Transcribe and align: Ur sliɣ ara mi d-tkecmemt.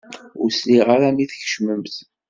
Ur 0.41 0.49
sliɣ 0.57 0.87
ara 0.95 1.09
mi 1.15 1.25
d-tkecmemt. 1.25 1.95